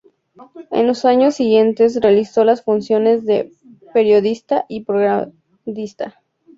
[0.71, 3.51] En los años siguientes realizó las funciones de
[3.93, 6.19] periodista y propagandista.